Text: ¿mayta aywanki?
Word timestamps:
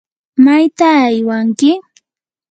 ¿mayta 0.43 0.87
aywanki? 1.05 1.71